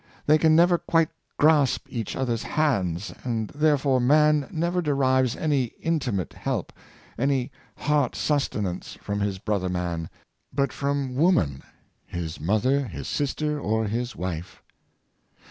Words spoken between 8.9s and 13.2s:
from his brother man, but from woman— his mother, his